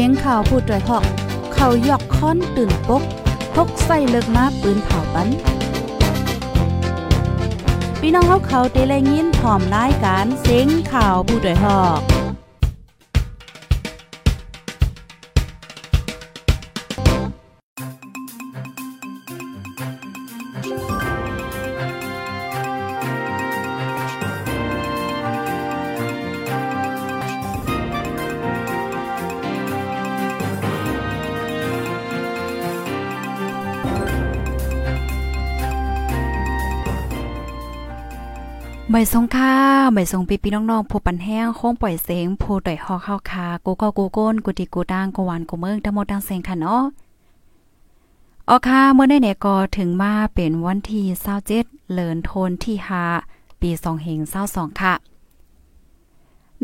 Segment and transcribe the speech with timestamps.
[0.00, 1.04] สียงข่าวผู้ด้วยหอก
[1.54, 3.02] เขายอกค้อนตื่นปก
[3.54, 5.28] พกใส่เลิกมาปืนเผาปัน
[8.00, 12.17] พี่น้องเขาเขาเตะแลยินพร้อมรายการเสียงข่าวผู้ด้วยหอก
[38.98, 39.54] ไม่ทรงค่า
[39.92, 46.82] ไม่ทรงปีปีน้องๆผู้ปันแห้งโค้งปล่อยเสียงผู้ต่อยฮอเข้าคากูก็กูก้นกูติกูด่างกูหวานกูเมืองทั้งหมดทั้งเสียงค่ะเนาะ
[48.48, 51.02] ออค่ะเมื่อได้เนี่ยก็ถึงมาเป็นวันที่
[51.48, 52.76] 27เลินโทนที่
[53.20, 54.94] 5ปี2เฮง22ค่ะ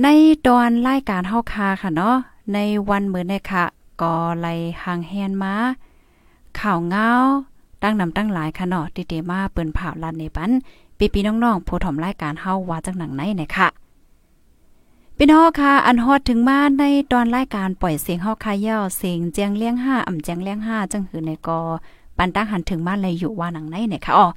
[0.03, 0.07] ใน
[0.47, 2.17] ตอนรายการเฮาคาค่ะเนาะ
[2.53, 3.65] ในวันมื้อนี้ค่ะ
[4.03, 5.55] ก็ไล่หางแฮนมา
[6.61, 7.11] ข่าวเงา
[7.83, 10.53] ตั้งนำตั้งหลายค่ะเนาะติเตมาเปิ้นผ่าลันในปัน
[10.99, 13.69] ปีปีน้องๆผู้ถมรายการเฮาว่าจังหนังไหนเนี่ยคะ
[15.17, 21.61] พี่น้องค่ะ อันฮอดถึงมาในตอนรายการปล่อยเสียงเฮาคายย่อเสียงเจียงเลี้ยงห้าอ่ำเจียงเลี้ยงห้าจังหือในกอ
[22.17, 24.29] ปันตั้งหันถึงมาเลยอยู่ว่าหนังไหนเนี่ยค่ะอ๋อ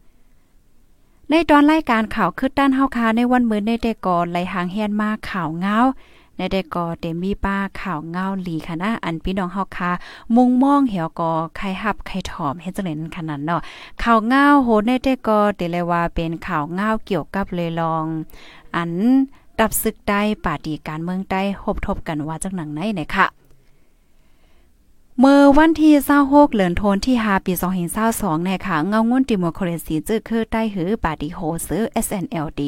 [1.30, 5.78] ในตอนรายการข่าวคืดด้านเฮาคาในวันมื้อในแต่ก่อนไหลหางเฮียนมาข่าวเงา
[6.38, 9.92] ในแต่ก่อเตมีป้าข่าวเงาหลีค่ะนะอันพี่น้องเฮาคา
[10.36, 13.62] มุงมองเหี่ยวกอใครหับใครถอมเฮ็ดจังได๋นั้นขนาดเนาะ
[14.04, 18.06] ข่าวเงาโหในแต่ก่อเตเลยว่าเป็นข่าวเงาเกี่ยวกับเลยลอง
[18.76, 18.92] อัน
[19.60, 23.28] ดับศึกได้ปาดีการเมืองได้หบทบกันว่าจังหนังไหนเนี่ยค่ะ
[25.22, 27.54] เมื่อวันที่26เหลือนโทนที่5ปี
[28.00, 32.62] 2022เนี่ยค่ะเงางุ่นดิโมคราซีจื้อคือใต้หือปาติโฮซื้อ SNLD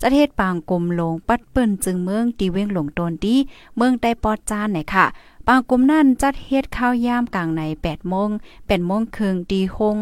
[0.00, 3.36] จะเทศปางกลมลงปัดเปิ้นจึงเมืองดีเว้งหลงตนดี
[3.76, 5.06] เมืองได้ปอดจานเนี่ยค่ะ
[5.46, 9.98] ปางกลมนั่นจัดเฮ็ดข้าวยามกลางใน8โมง8โมงครึ่งดีหง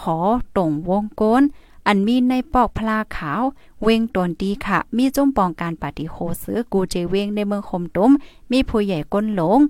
[0.00, 0.18] หอ
[0.56, 1.42] ตรงวงโกน
[1.86, 3.42] อันมีในปอกพลาขาว
[3.82, 8.10] เวงตนดีค่ะ มีจุ่มปองการปฏิโฮซื้อกูเจเวงในเมืองคมตุ้ม
[8.52, 9.60] มีผู้ใหญ่ก้นหลง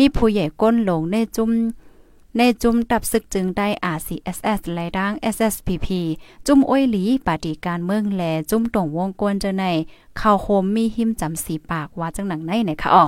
[0.00, 1.50] มีผู้ใหญ่ก้นหลงในจุม
[2.38, 5.88] ในจุมตับศึกจึงได้ RCSS และดัง SSPP
[6.46, 9.64] จุมอ้อยหลีปฏิการเมืองแล จุมตรงวงกวนเจอใน
[10.20, 13.04] ข่าวโฮมมีหิมจำสีปากว่าจังหนังในไหนคะอ๋อ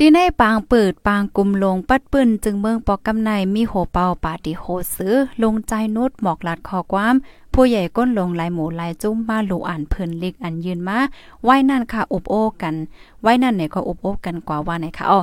[0.00, 4.64] ดีในปางเปิดปางกุมลงปัดปืนจึงเมืองปอกกำในมีโหเป่าปาติโห
[4.96, 7.14] ซื้อ ลงใจนุดหมอกลัดคอความ
[7.52, 10.98] ผู้ใหญ่ก้นลงลายหมูลายจุ้มมาหลูอ่านเพิ่นลิกอันยืนมา
[11.44, 12.74] ไว้นั่นค่ะอบโอ้กัน
[13.22, 15.20] ไว้นั่นเนี่ยก็อบโอ้กันกว่าว่าไหนค่ะอ๋อ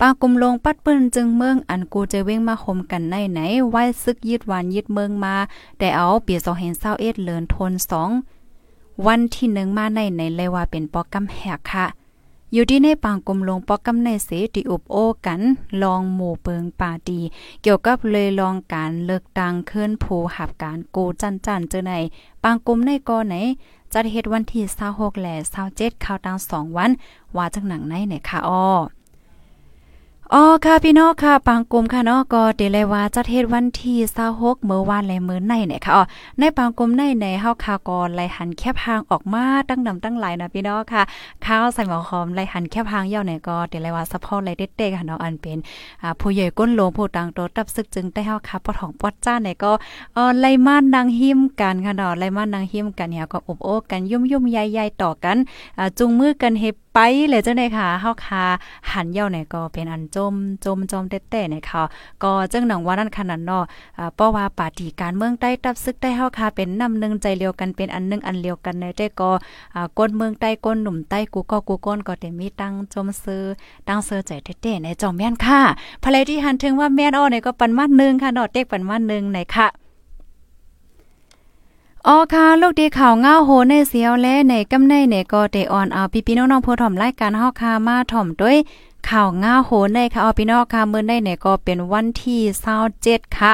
[0.00, 5.34] ปากุมลงปัดปิ้นจึงเมืองอันกูจะเว้งมาคมกันในไหนไว้ซึกยึดวานยึดเมืองมา
[5.78, 7.72] แต่เอาเปีย2เห็นเศร้าเอ็ดเลินทน
[8.40, 11.86] 2วันที่หนึ่งมาในไหนเลยว่าเป็นปอกกำแหกค่ะ
[12.52, 14.96] อยู่ที่ในปางกลมลงปอกกำในเสติอุบโอ
[15.26, 15.40] กัน
[15.82, 17.20] ลองหมู่เปิงปาดี
[17.62, 21.92] เกี่ยวกับเลยลองการเลิกตังเคลื่อนผูหับการกูจันจันเจอใน
[22.42, 23.34] ปางกลมในกอไหน
[23.92, 25.34] จัดเหตุวันที่26และ
[25.70, 26.90] 27ข่าวตัง2วัน
[27.36, 28.66] ว่าจังหนังในไหนค่ะอ้อ
[30.32, 36.04] อ๋อค่ะพี่น้องค่ะปางกลมค่ะเนาะก็เดลยว่าจะเทศวันที่26เมื่อวานและมื้อในเนี่ยค่ะอ๋อ
[36.38, 41.02] ในปางกลมในในเฮาคากรไลหันแคบหางออกมาตั้งนำตั้งหลายนะพี่น้องค่ะ
[41.44, 45.58] ข้าวใส่หมอหอมไลหันแคบหางยาวเนี่ยก็เดลยว่าสะพอไลเด็ดๆค่ะเนาะอันเป็น
[46.02, 49.72] อ่าผู้ใหญ่ก้นโลผู้ต่างโตตับซึกจึงได้เฮาค่ะปอดของปอดจ้าเนี่ยก็
[50.14, 55.36] เออไลมานนางหิมกันค่ะเนาะไลมานนางหิมกันเนี่ยก็อบโอ้กันยุ่มๆใหญ่ๆต่อกัน
[55.78, 58.44] อ่าจุงมือกันเฮ็ด ไปเลยเจังได๋ค่ะเฮาคา
[58.92, 60.34] หันเย่าเนี่ยก็เป็นอันจม
[60.64, 61.82] จมจมเต้ๆเนี่ยค่ะ
[62.22, 63.64] ก็จังหนังว่านั่นขนาดเนาะ
[63.98, 69.30] อ่าเพราะว่าปาฏิการเมืองใต้ตับซึกได้เฮาคาเป็นนำนึงใจเดียวกันเป็นอันนึงอันเดียวกันในแต่ก็
[69.74, 73.44] อ่าก้นเมืองใต้ก้นหนุ่มใต้กูก็กูก้นก็ได้มีตั้งจมซื้อ
[73.88, 75.60] ตั้งเซอใจเต้ๆในจอมแม่นค่ะ
[76.02, 79.68] ภรรยที่หันถึงว่าแม่นอ้อเนี่ยก็ปันมานึงค่ะเนาะเต็กปันมานึงไหนค่ะ
[82.08, 88.56] อ๋อค่ะลูกดีข่าวเงาโหในเสียวและในกำในในก็เตออนเอาพี่พี่น้องๆผู้ถ่อมรายการเฮาค่ะมาถ่อมด้วย
[89.08, 92.40] ข่าวเงาโหในค่ะเอาพี่น้องค่ะมื้อในในก็เป็นวันที่
[92.90, 93.52] 27ค่ะ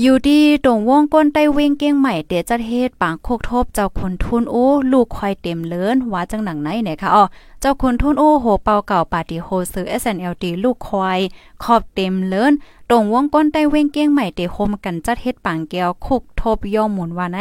[0.00, 7.24] อยู่ดีตรงวงก้นใต้เวงเก้งใหม่เตจัดเฮ็ดปางโคกทบเจ้าคนทุนโอ้ ลูกควายเต็มเลินว่าจังหนังไหนเนี่ยค่ะอ๋อ
[7.60, 11.20] เจ้าคนทุนโอ้โหเป่าเก่าปาติโฮซื้อ SNLD ลูกควาย
[11.62, 12.52] ขอบเต็มเลิน
[12.88, 17.38] ตรงวงก้นใต้เวงเก้งใหม่เตโฮมกันจัดเฮ็ดปางแก้วคุกทบย่อมหมุนว่าไหน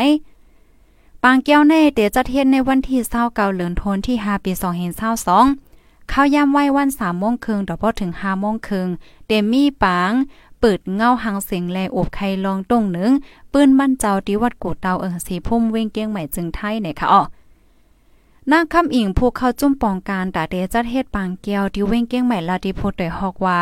[1.24, 8.88] ปางแก้วในเตจัดเฮ็ดในวันที่29เดือนธันวาคมที่5ปี2022ข้าวยามไว้วัน3โมงครึ่งดอพอถึง5โมงครึ่ง
[9.28, 10.12] เตมีปาง
[10.60, 13.12] เปิดเงาหังเสียงแลอบไข่ลองตรงหนึ่ง
[13.54, 17.24] ปืนมั่นเจ้าที่วัดกูเตาเอิงสีพุ่มเว้งเก้งใหม่จึงไทยในค่ะอ๋อ
[18.52, 23.60] นางคำอิงผู้เข้าจุ่มปองการตาเดจัดเฮ็ดปางเกียวที่เว้งเก้งใหม่ลาดิโพดยฮอกว่า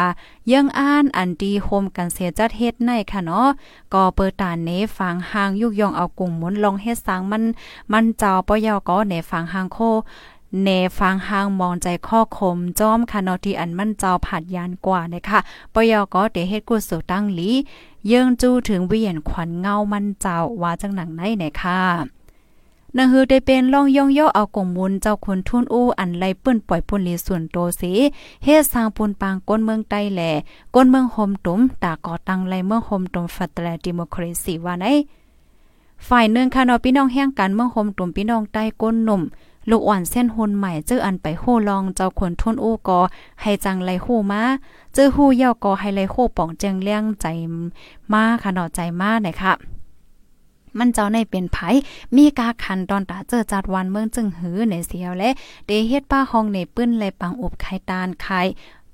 [0.51, 3.47] ยังอ่านอันดีโฮมกันเสียจัดเฮ็ดในค่ะเนาะ
[3.93, 7.43] ก็เปิดตาเนฟังหางยุกยองเอากุ้งหมุนลองเฮ็ดสางมัน
[7.91, 9.77] มันเจ้าปอยอก็เนฟังหางโค
[10.61, 10.67] เน
[10.97, 15.39] ฟังหางมองใจข้อคมจอมคานอที่อันมั่นเจ้าผัดยานกว่านะคะ
[15.73, 17.49] ปยอก็เดเฮ็ดกุศลตั้งหลี
[18.07, 21.81] เยิงจูถึงเวียนขวัญเงามั่นเจ้าว่าจังหนังไหนไหนค่ะ
[22.97, 27.91] นังฮือได้เป็นล่องย่องย่อเอากงมุนเจ้าคนทุนอู้อันไลเปิ้นปล่อยปุ่นลีส่วนโตสี
[28.43, 30.31] เฮ็ดสร้างปุนปางก้นเมืองใต้แหล่
[30.75, 34.85] ก้นเมืองโฮมตุมตาก่อตั้งไลเมืองโฮมตุมฟัตแลดิโมครซีว่าไหน
[36.07, 39.21] ฝ่ายหนึ่งค่ะเนาะพี่น้องแห่งกันเมืองโฮมตุมพี่น้องใต้ก้นหนุ่ม
[39.69, 42.99] ลูกอ่อนเส้นหุนใหม่เจออันไปโหลองเจ้าคนทุนอู้กอ
[43.41, 44.43] ให้จังไลโหมา
[44.93, 47.25] เจอหู้เย่อกอให้ไลโหป่องเจียงเลี้ยงใจ
[48.11, 49.53] มาค่ะเนาะใจมาหน่อยค่ะ
[50.77, 51.57] มันเจ้าในเป็นไผ
[52.15, 55.29] มีกาคันตอนตาเจอจัดวันเมืองจึงหือในเสียวและ
[55.65, 58.41] เดเฮ็ดป้าห้องในปื้นเลยปังอบไข่ตานไข่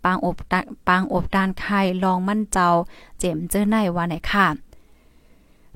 [0.04, 0.36] ปางอบ
[0.88, 2.70] ปางอบดานไข่ลองมันเจ้า
[3.20, 4.48] เจ็มเจอในว่าไหนค่ะ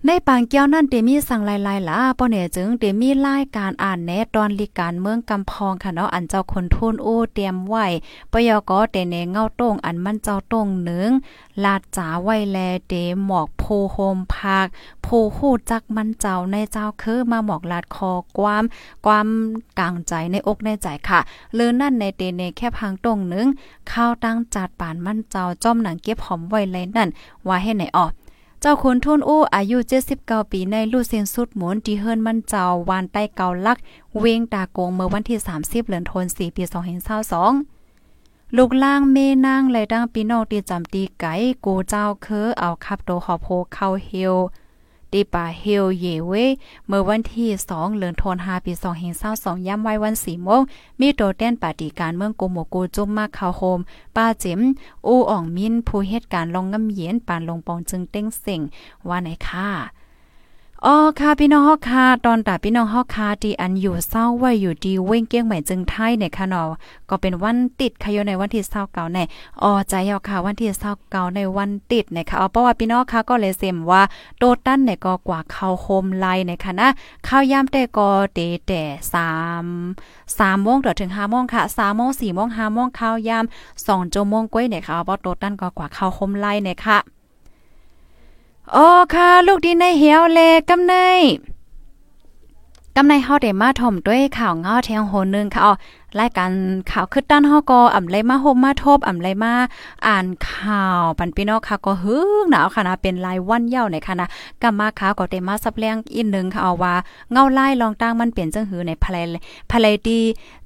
[0.07, 7.85] ในปางเกี้ยวนั่นเตมีสั่งลายๆล่ะป้อเนี่ยจึงเตมีรายการอ่านแนตอนลิการเมืองกำพองค่ะเนาะอันเจ้าคนทุนโอ้เตรียมไว้
[8.31, 11.09] ปยก็เตเนเงาต้งอันมันเจ้าต้งหนึ่ง
[11.63, 12.57] ลาดจ๋าไว้แล
[12.87, 12.93] เต
[13.25, 13.63] หมอกโพ
[13.93, 14.67] โฮมภาค
[15.03, 18.63] โพฮู้จักมันเจ้าในเจ้าคือมาหมอกลาดคอความ
[19.05, 19.27] ความ
[19.79, 21.19] กลางใจในอกในใจค่ะ
[21.55, 23.47] เลือนั่นในเตเนแค่พังต้งหนึ่ง
[23.91, 27.09] ข้าวตั้งจัดป่านมันเจ้าจ้อมหนังเก็บหอมไว้เลยนั่น
[27.47, 28.11] ว่าให้ไหนออก
[28.65, 29.77] เจ้าคุณทุนอู้อายุ
[30.15, 33.77] 79 ปีในลู่เซียนสุดหมุนที่เฮิรนมันเจ้าวานใต้เกาลัก
[34.19, 36.63] เวงตาโกงเมื่อวันที่ 30เดือนธันวาคมปี
[37.79, 41.33] 2522ลูกล่างเมนางและดังปีนอกตีจำตีไก่
[41.65, 44.35] กูเจ้าคือเอาขับโตหอโพเข้าเฮล
[45.13, 46.33] ตีป่าเฮลเยเว
[46.87, 48.73] เมื่อวันที่2เดือนธันวาคมปี
[49.19, 50.61] 2022ย่ำไว้วัน4โมง
[50.99, 53.79] มีโตแต้นปาฏิการเมืองโกโมกูจุ่มมาเข้าโฮม
[54.15, 54.59] ป้าจิ๋ม
[55.07, 58.61] อูอ่องมินผู้เหตุการณ์ลองงำเย็นปานลงปองจึงเต้งเสิง
[59.07, 59.69] ว่าไหนค่ะ
[60.87, 66.69] อ๋อค่ะพี่น้องฮอกค่ะตอนตาพี่น้องฮอกค่ะที่อันอยู่เศร้าไว้อยู่ดีเว้งเกี้ยงใหม่จึงไทยในค่ะเนาะ
[67.09, 69.19] ก็เป็นวันติดค่ะอยู่ในวันที่29ใน
[69.61, 70.69] อ๋อใจเฮาค่ะวันที่
[71.03, 74.01] 29ในวันติดนะคะเอาเพราะว่าพี่น้องค่ะก็เลยเสมว่า
[74.39, 76.87] โตตั้นเนี่ยก็กว่าเข้าโฮมไลน์นะคะนะ
[77.27, 78.81] ข้าวยามแต่ก็เตแต่
[79.59, 83.45] 3 3โมงถึง5โมงค่ะ3โมง4โมง5โมงข้าวยาม
[83.77, 86.99] 2ชั่วโมงก้อยเนี่ยค่ะเพราะโตตั้นก็กว่าเข้าโฮมไลน์เนี่ยค่ะ
[88.71, 90.39] อ๋อค่ะ ลูกดีในเหี่ยวเล
[90.69, 90.93] กำใน
[92.95, 95.73] กำในเฮาได้มาถ่อมด้วยข่าวเงาแทงโหนึงค่ะอ๋อ
[96.19, 96.51] รายการ
[96.91, 99.53] ข่าวคือด้านฮาก็อ่ำไรมาโฮมมาทบอ่ำไรมา
[100.07, 104.27] อ่านข่าวปันพี่น้องค่ะก็ฮึงหนาวค่ะนะเป็นรายวันเย้าในค่ะนะ
[104.61, 106.93] กำมาข่าวก็ได้มาซับเลี้ยงอีกนึงค่ะเอาว่า
[107.31, 109.25] เงาไล่ลองตั้งมันเปลี่ยนจังหือในภาย
[109.71, 110.19] ภายดี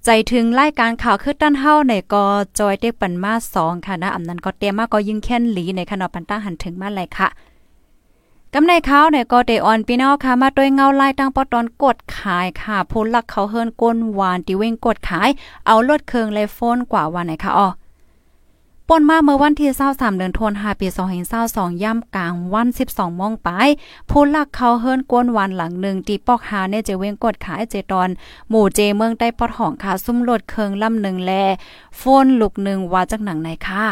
[0.06, 2.26] ใจถึงรายการข่าวคือด้านเฮาในก็
[2.60, 7.30] จอยเด็กปันมา2ค่ะนะอำนั้นก็เตรียมมาก็ยิ่งแค้นหลีในค่ะเนาะปันตั้งหันถึงมาเลยค่ะ
[8.54, 15.30] กำในข้าวเนี่ยก็เดออนพี่น้องค่ะมาด้วยเงาลายตั้งปอตอนกดขายค่ะพูลักเขาเฮิรนก้นหวานติเว้งกดขาย
[15.66, 17.68] เอาลดเคืองเลยโฟนกว่าวันไหนคะอ๋อ
[18.88, 20.88] ป่นมาเมื่อวันที่23เดือนธันวาคมปี
[21.36, 23.50] 2022ย่ำกลางวัน12โมงไป
[24.10, 28.10] ผู้ลักเขาเฮิรนกวนวันหลังหนึ่งตีปอกหาในเจเวงกดขายเจตอน
[28.50, 31.32] หมู่เจเมืองใต้ปอดห้องค่ะซุ่มรถเคืองลำหนึ่งแล
[31.98, 33.86] โฟนลูกหนึ่งว่าจากหนังไหนค่ะ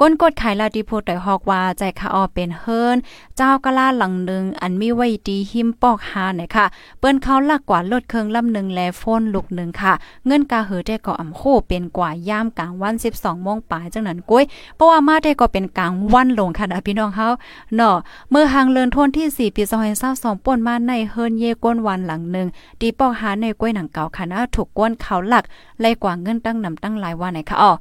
[0.00, 2.96] ก้นกดขายลาดิโพต่อยฮอกว่าใจคาออเป็นเฮิรน
[3.36, 6.66] เจ้ากะลาหลังหนึ่งอันมีไว้ดีหิมปอกหาเนี่ยค่ะ
[6.98, 9.92] เปิ้นเขาลักกว่าลดเครื่องลำหนึ่งแลโฟนลูกหนึ่งค่ะ
[10.26, 14.44] เงินกาเหือได้ก็อ่ำโคเป็นกว่าย่ามกลางวัน 12โมงปลายจังนั้นกุ้ย
[14.76, 17.28] เพราะว่ามาได้ก็เป็นกลางวันลงค่ะนะพี่น้องเฮา
[17.74, 17.96] เนาะ
[18.30, 19.62] เมื่อหางเลินทนที่ 4 ปี
[20.04, 22.48] 2022ป่นมาในเฮิรนเยก้นวันหลังหนึ่ง
[22.80, 25.44] ตีปอกหาในกุ้ยหนังเก่าค่ะนะถูกก้นเขาหลัก
[25.80, 27.72] ไล่กว่าเงินตั้งนำตั้งหลายว่าไหนค่ะอ๋อ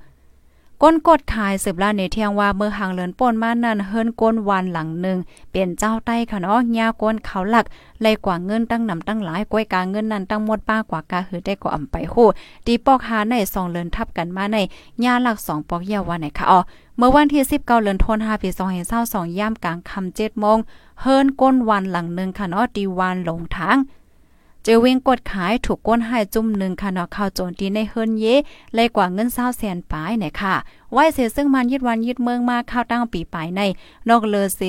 [0.83, 5.17] ก้นกดขายสืบล่าในเที่ยงว่าเมื่อหางเลินป่นมานั่นเฮิรนก้นวันหลังหนึ่ง
[5.51, 7.65] เป็นเจ้าใต้ค่ะเนาะยาก้นเขาหลัก
[8.01, 12.15] เลยกว่าเงินตั้งนำตั้งหลายก้อยกาเงินนั้นตั้งหมดป้ากว่ากาหือได้ก็อ่ำไปโห
[12.65, 14.57] ตีปอกหาในสองเลินทับกันมาใน
[15.03, 16.59] ยาหลักสองปอกเยาวันไหนค่ะอ๋อ
[16.97, 18.49] เมื่อวันที่19เดือนธันวาคมปี
[18.93, 20.57] 2022ย่ามกลางค่ำ7โมง
[21.01, 23.77] เฮิรนก้นวันหลังหนึ่งค่ะเนาะดีวันหลงทาง
[24.69, 28.25] เจวิงกดขายถูกก้นให้จุ่มหนึ่งค่ะเนาะข้าวโจนตีในเฮิรนเย
[28.75, 30.55] เลยกว่าเงินเศร้าแสนปลายเนี่ยค่ะ
[30.93, 33.61] ไว้เสียซึ่งมันยึดวันยึดเมืองมาข้าวตั้งปีปลายใน
[34.09, 34.61] นอกเลเซ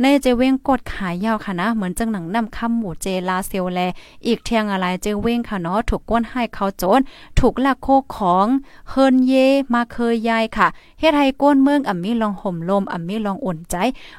[0.00, 3.80] ในเจเว้งกดขายยาวค่ะนะ เหมือนจังหนังนำคำหมู่เจลาเซลแล
[4.26, 7.00] อีกเทียงอะไรเจเว้งค่ะเนาะถูกก้นให้เขาโจน
[7.38, 8.46] ถูกลักโคของ
[8.88, 9.32] เฮิรนเย
[9.74, 10.68] มาเคยยายค่ะ
[11.00, 13.76] เฮ็ดให้ก้นเมืองอ่ำมีลองห่มลมอ่ำมีลองอุ่นใจ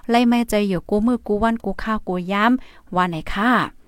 [0.10, 3.81] ไล่ไม่ใจอยู่กูมือกูวันกูข้าวกูย้ำว่าไหนค่ะ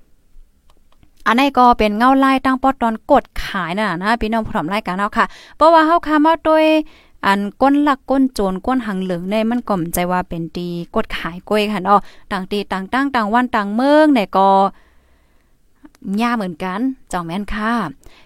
[1.28, 5.26] อันนี้ก็เป็นเงาลายตั้งปอตอนกดขายน่ะนะพี่น้องผู้อมรายการเนาะค่ะ
[5.58, 6.66] เพราะว่าเฮาคามาโดย
[7.26, 12.00] อันก้นหลักก้นโจรก้นหังเหลืองในมันก่อมใจว่าเป็นตีกดขายกล้วยค่ะเนาะ
[12.32, 14.50] ต่างตีต่างตั้งต่างวันต่างเมืองเนี่ยก็
[16.22, 16.80] ย่าเหมือนกัน
[17.12, 17.74] จองแม่นค่ะ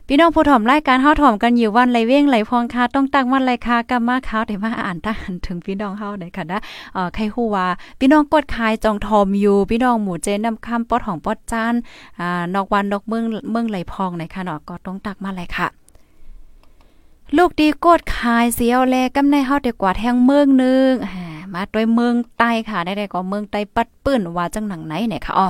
[0.08, 6.60] พี่น้องผู้ถ่อมรายการเฮาถ่อมกันอยู่วันไรเว้งไรพองค่ะต้องตั้งวันไรค่ะกำมาข้าวได้มาอ่านตั้งถึงพี่น้องเฮาได้ค่ะนะ
[6.94, 7.68] เอ่อใครฮู้ว่า
[8.00, 11.74] พี่น้องกดขายจองทอมอยู่พี่น้องหมู่เจนำคำปอดของปอดจาน
[12.20, 15.68] อ่านอกวันนอกเมืองเมืองไรพองในค่ะเนาะก็ต้องตักมาเลยค่ะ
[17.38, 20.92] ลูกดีกดขายเสียวแลกำในเฮาได้กว่าแทงเมืองนึง
[21.54, 25.48] มาด้วยเมืองใต้ค่ะได้ๆก็เมืองใต้ปัดปื้นว่าจังหนังไหนเนี่ยค่ะอ๋อ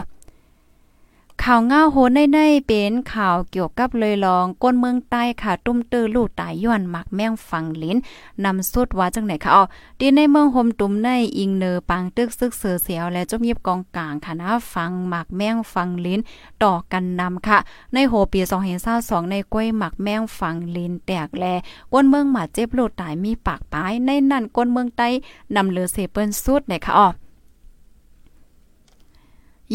[1.49, 7.97] ข่าวง้าโหในในเป็นข่าวเกี่ยวกับเลยลองก้นเมืองใต้ค่ะ ตุ้มตื้อลูกตายย้อนหมักแม่งฟังลิ้น
[8.45, 9.63] นำสุดว่าจังไหนค่ะอ๋อ
[9.99, 16.19] ดีในเมืองโฮมตุ้มในอิงเนอปังตึกซึกเสือเสียวและจมยิบกองกลางค่ะนะฟังหมักแม่งฟังลิ้น
[16.63, 17.57] ต่อกันนำค่ะ
[17.93, 18.39] ในโหปี
[18.85, 21.45] 2022ในกล้วยหมักแม่งฟังลิ้นแตกแล
[21.93, 25.07] ก้นเมืองหมาเจ็บลูกตายมีปากปายในนั่นก้นเมืองใต้
[25.55, 27.09] นำเลือเสเปิ้นสุดไหนค่ะอ๋อ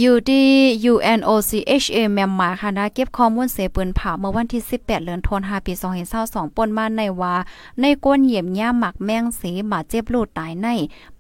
[0.00, 0.46] อยู่ที่
[0.92, 5.72] UNOCHA แมมมาค่ะนะเก็บข้อมูลเสปืนผ่าเมื่อวันที่ 18เดือนธันวาคมปี
[6.14, 7.34] 2022ป่นมาในว่า
[7.80, 10.68] ในก้นเหยียมย่าหมักแมงสีบาเจ็บลูดตายใน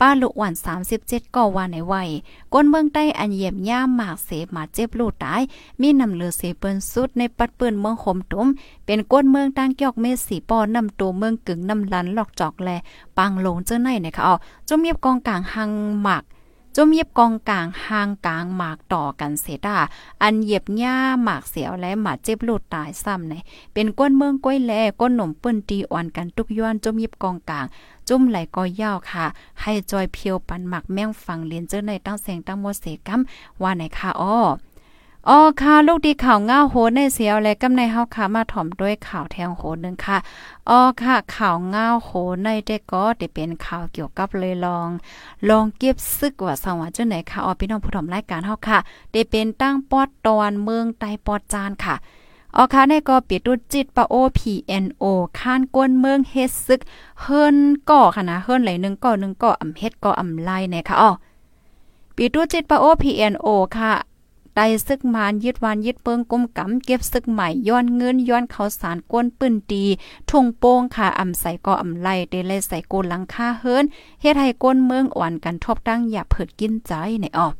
[0.00, 0.52] ป้าลุกวัน
[0.94, 2.08] 37ก่อวันในวัย
[2.52, 5.40] ก้นเมืองใต้อันเหยียมย่าหมากเสบาเจ็บลูดตาย
[5.80, 8.48] มีนำเหลือเสเปิ้นสุดในปัดเปิ้นเมืองขมตุ้ม
[8.86, 12.70] เป็นก้นเมืองตั้งเกี่ยอกเมสีปอนำตัวเมืองกึ่งนำลันหลอกจอกแล
[13.18, 14.34] ปังลงเจ้าในนะคะอ๋อ
[14.68, 15.70] จมเยียบกองกลางหัง
[16.02, 16.24] หมัก
[16.76, 19.78] จมเย็บกองกลางห่างกลางหมากต่อกันเสดา
[20.22, 23.34] อันเย็บหญ้าหมากเสียวและหมาเจ็บลูดตายซ้ำใน
[23.72, 27.66] เป็นก้นเมืองก้อยแลก้นหนมเปิ้นตีอ่อนกันทุกย้อนจมเย็บกองกลาง
[28.08, 29.26] จุ่มไหลก็ยาวค่ะ
[29.62, 33.20] ให้จอยเพียวปันหมักแม่งฟังเลียนเจอในตั้งแสงตั้งโมเสกัม
[33.62, 34.38] ว่าไหนค่ะอ้อ
[35.28, 40.18] อ๋อค่ะ ลูกดีข่าวง่าโหในเสียวและกำในเฮาค่ะมาถ่อมด้วยข่าวแทงโหนึงค่ะ
[40.68, 42.10] อ๋อค่ะ ข่าวง่าโห
[42.42, 44.88] ในได้ก็ได้เป็นข่าวเกี่ยวกับเลยลอง
[45.48, 48.78] ลองเก็บซึกว่าสวัสดิ์จังไหนค่ะอ๋อพี่น้องผู้ถ่อมรายการเฮาค่ะ
[49.12, 51.94] ได้เป็นตั้งปอดตอนเมืองไตปอดจานค่ะ
[52.56, 55.04] ออค่ะในก็ปิดตุจิตปะโอ PNO
[55.38, 56.80] ข้านก้นเมืองเฮ็ดซึก
[57.20, 57.56] เฮิรน
[57.90, 61.10] ก่อค่ะนะเฮิรนไหลนึงก่อนึงก่ออำเฮ็ดก่ออำไลเนี่ยค่ะอ๋อ
[62.16, 63.48] ปิดตุจิตปะโอ PNO
[63.78, 63.92] ค่ะ
[64.56, 69.84] ได้ซึกมานยึดวานยึดเปิงกุมกำเก็บซึกใหม่ย้อนเงินย้อนเขาสารก้นปืนตี
[70.30, 73.84] ทุ่งโป้งค่ะอ่ำใส่ก็อ่ำไล่เดเลยใส่โกนหลังคาเฮิรน
[74.20, 77.54] เฮ็ดให้ก้นเมืองอ่อนกันทบตั้งอย่าเผิดกินใจในออก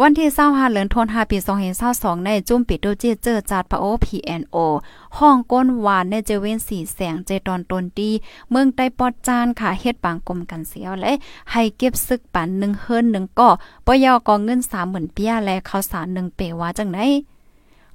[0.00, 1.38] วันที่25เดือนธันวาคมปี
[1.82, 4.56] 2022ในจุ่มปิดโดจิเจอจัดพระโอ PNO
[5.18, 8.10] ห้องก้นหวานในเจเวนสีแสงเจตอนตนดี
[8.50, 11.12] เมืองใต้ปอดจานค่ะเฮ็ดปางกลมกันเสียวและ
[11.52, 13.50] ให้เก็บซึกปัน1เฮิรน1ก่อ
[13.86, 17.06] ปยอกอเงิน30,000เปียและข้าวสาร1เปว่าจังได๋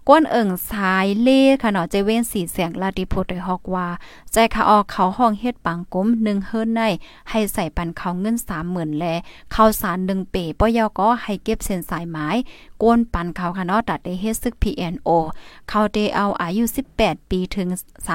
[0.10, 3.88] ก้นเอิงสายเล่ค่ะเนาะเจเว้นสีเสียงลาดิโพดได้ฮอกว่า
[4.31, 6.81] ใจค่ะออกเขาห้องเฮ็ดปังก้มหนึ่งเฮิรนใน
[7.29, 9.05] ให้ใส่ปันเขาเงินสามหมื่นแล
[9.53, 12.27] ข้าวสารหนึ่งเป๋ปยอก็ให้เก็บเส้นสายไม้
[12.83, 15.09] ก้นปันเขาค่ะเนาะตัดได้เฮ็ดซึก PNO
[15.69, 16.63] เขาได้เอาอายุ
[16.97, 17.67] 18 ปีถึง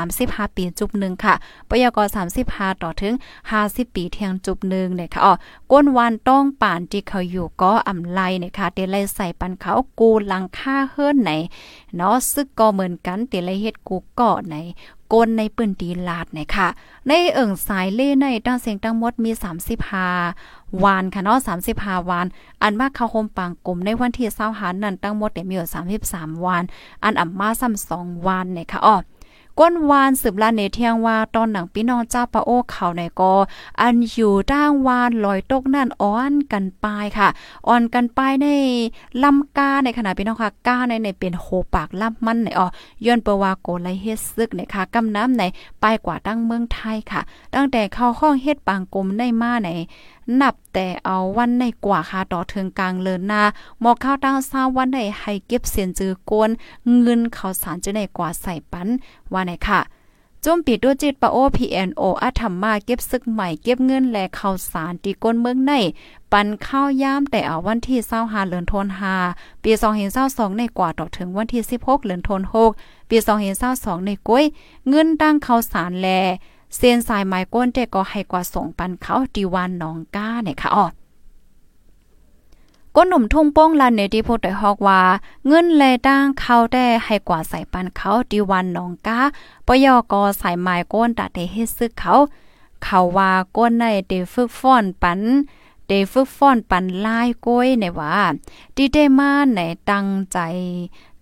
[0.05, 1.35] 35 ปีจุบหนึ่งค่ะ
[1.69, 1.99] ปยก
[2.39, 3.15] 35 ต่อถึง
[3.55, 5.33] 50 ปีเทียงจุบหนึ่งเนี่ยค่ะอ๋อ
[5.73, 11.31] ก้นวันต้องป่านที่เขาอยู่ก็อำไลเนี่ยค่ะเดลัยใส่ปันเขากูหลังค่าเฮิรนไหน
[11.97, 14.57] เนาะซึกก็เหมือนกันเตลัยเฮ็ดกูก็ไหน
[15.15, 16.69] ก้นในปืนตีลาดไหนค่ะ
[17.09, 19.31] ในเอิ่งสายเล่ในตั้งเสียงตั้งมดมี
[19.99, 21.39] 35 วานค่ะเนาะ
[21.71, 22.27] 35วาน
[22.63, 25.69] อันมากเข้าโฮมปางกลมในวันที่20หันนั่นตั้งหมดได้มีอยู่
[26.05, 26.65] 33วาน
[27.05, 28.99] อันอ่ำมาซ้ำ2วานเนี่ยค่ะอ้อ
[29.61, 33.33] ก้นวานสืบลาเนเทียงว่าตอนหนังพี่น้องเจ้าปะโอเขาในกอ
[33.81, 37.29] อันอยู่ด้างวานลอยตกนั่นอ้อนกันปายค่ะ
[37.69, 38.47] อ่อนกันปายใน
[39.23, 42.67] ลำกาในขณะพี่น้องค่ะกาในในเป็นโหปากลำมันในอ๋อ
[43.05, 45.43] ย้อนเปวาโกไลเฮ็ดซึกในค่ะกำน้ำใน
[45.83, 47.21] ปายกว่าตั้งเมืองไทยค่ะ
[47.55, 49.71] ตั้งแต่เข้าห้องเฮ็ดปางกลมในมาใน
[50.41, 53.43] นับแต่เอาวันในกว่าค่ะต่อถึงกลางเลินนา
[53.81, 56.51] หมอข้าวตั้งซาวันในให้เก็บเสียนจือกวน
[57.01, 58.89] เงินข้าวสารจะในกว่าใส่ปัน
[59.33, 59.81] ว่าไหนค่ะ
[60.45, 65.73] จุ่มปิดด้วยจิตปะโอพีเอ็นโออาธรรมาเก็บซึกใหม่เก็บเงินและข้าวสารตีก้นเมืองใน
[66.33, 69.15] ปันข้าวยามแต่เอาวันที่เศร้าหาเลือนทนหา
[69.63, 72.71] ปีสองเห็นเศร้าสองในกว่าต่อถึงวันที่สิบหกเลือนทนหก
[73.09, 74.45] ปีสองเห็นเศร้าสองในก้วย
[74.89, 76.09] เงินตั้งข้าวสารแล
[76.77, 80.87] เส้นสายไม้ก้นเด็กก็ให้กว่าส่งปันเขาดีวันน้องก้าเนี่ยค่ะอ๋อ
[82.95, 85.01] ก้นหนุ่มทุ่งโป้งลันเนที่พูดได้ฮอกว่า
[85.47, 89.21] เงินแลตั้งเขาได้ให้กว่าใส่ปันเขาดีวันน้องก้า
[89.67, 92.15] ปยอกอใส่ไม้ก้นตัดได้เฮ็ดซึกเขา
[92.85, 95.21] เขาว่าก้นในเดฝึกฟ้อนปัน
[95.87, 98.17] เดฝึกฟ้อนปันลายก้อยในว่า
[98.77, 99.61] ดีได้มาใน
[99.91, 100.39] ตั้งใจ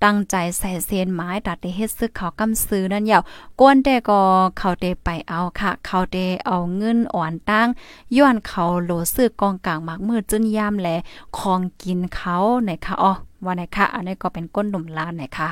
[0.05, 3.23] ตั้งใจใส่เซียนไม้ตัดด้เฮ็ดซึกเขากำซื้อนั่นยาว
[3.61, 4.21] กวนแต่ก็
[4.59, 7.69] เขาเตไปเอาค่ะ เขาเตเอาเงินอ่อนตั้ง
[8.17, 10.89] ย้อนเขาโหลซื้อกองกลางมักมือจึนยามแล
[11.39, 13.13] ของกินเขาไหนค่ะอ๋อ
[13.45, 15.49] ว่าไหนค่ะอันนี้ก็เป็นก้นหนุ่มล้านไหนค่ะ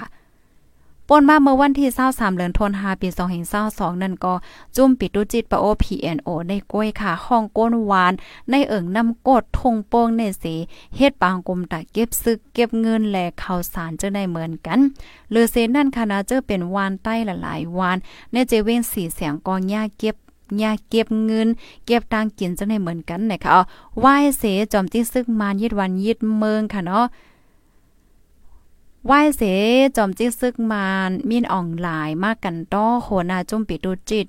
[1.09, 3.09] ป่นมาเมื่อวันที่23เดือนธันวาคมปี
[3.57, 4.35] 2022นั่นก็
[4.77, 8.13] จุ่มปิดตุจิตปะโอ PNO ในกล้วยค่ะห้องก้นหวาน
[8.51, 10.55] ในเอิ่งน้ำกดทงโป้งในสี
[10.97, 14.79] เฮ็ดปางกลมตะเก็บซึกเก็บเงินแลข้าวสารเจะได้เหมือนกัน
[15.31, 17.97] หรือเซนนั่นคณะเจอเป็นวานใต้หลายๆวาน
[18.33, 20.17] ในเจเว้นสีเสียงกองยาเก็บ
[20.63, 21.49] ยาเก็บเงิน
[21.87, 23.51] เก็บตังกินจะได้เหมือนกันนะคะ
[23.99, 24.43] ไหว้เส
[24.73, 27.07] จอมที่ซึกมานยิดวันยิดเมืองค่ะเนาะ
[29.07, 29.43] ไหว้เส
[29.97, 34.27] จอมจิซึกมานมีนอ่องหลายมากกันต้อโหนาจุ่มปิดูจิต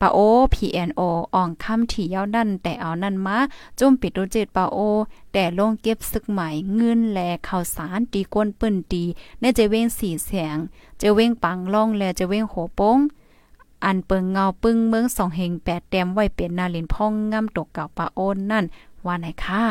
[0.00, 0.18] ปาโอ
[0.54, 1.00] PNO
[1.34, 3.38] อ่องคำที่ยาวนั่นแต่เอานั่นมา
[3.78, 4.78] จุ่มปิดดูจิตปาโอ
[5.32, 9.04] แต่ลงเก็บซึกใหม่เงินแลข่าวสารตีก้นปื้นตี
[9.40, 10.58] ในจะเว้งสีแสง
[11.00, 12.98] จะเว้งปังล่องแลจะเว้งโหโป้ง
[13.84, 18.64] อันเปิงเงาปึ้งเมืองสองเฮงแปดแต้มไว้เป็นนาลินพ่องงำตกเก่าปาโอนนั่น
[19.04, 19.64] ว่าไหนค่ะ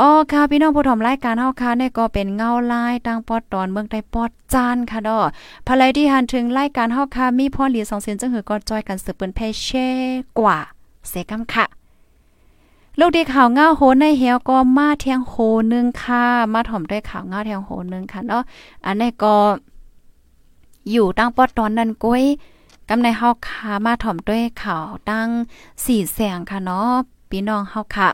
[0.00, 5.18] อ๋อค่ะพี่น้องผู้ชมรายการเฮาค่ะเนี่ยก็เป็นเงาลายตั้งปอดตอนเมืองใต้ปอดจานค่ะดอ
[5.66, 9.88] ภายที่หันถึงรายการเฮาค่ะมีพ่อหลีสองเสียนจังหือก็จอยกันสืบเปิ้นแพ่แช่
[10.38, 10.58] กว่า
[11.08, 11.64] เสกำค่ะ
[12.98, 15.34] ลูกดีข่าวเงาโหในเหียวก็มาเทียงโห
[15.72, 18.42] นึงค่ะ มาถ่อมด้วยข่าวเงาเทียงโหนึงค่ะเนาะ
[18.86, 19.34] อันนี้ก็
[20.90, 22.24] อยู่ตั้งปอดตอนนั้นก้อย
[22.88, 25.28] กำในเฮาค่ะมาถ่อมด้วยข่าวตั้ง
[25.84, 26.92] สี่แสงค่ะเนาะ
[27.30, 28.08] พี่น้องเฮาค่ะ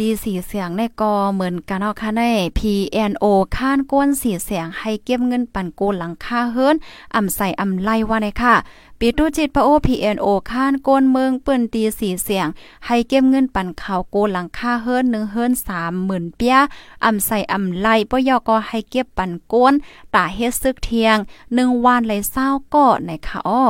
[0.00, 2.22] ดีสีเสียงในกอเหมือนกันเนาะค่ะใน
[2.58, 3.24] PNO
[3.56, 6.76] ค้านก้นสีเสียงให้เก็บเงินปันโกหลังค่าเฮิรน
[7.14, 8.54] อ่ำใส่อ่ำไล่ว่าในค่ะ
[8.98, 12.46] ปิตุจิตพระโอ PNO ค้านก้นเมืองเปิ้นตีสีเสียง
[12.86, 15.52] ให้เก็บเงินปันข่าวโกหลังค่าเฮิรน1เฮิรน
[15.94, 16.56] 30,000เปีย
[17.04, 19.72] อ่ำใส่อ่ำไล่ปยอก็ให้เก็บปันก้น
[20.14, 21.16] ตาเฮ็ดซึกเทียง
[21.50, 23.66] 1วันเลยเศร้าก็ในค่ะอ้อ